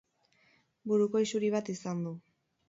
Buruko 0.91 1.21
isuri 1.27 1.51
bat 1.57 1.71
izan 1.75 2.01
du. 2.09 2.17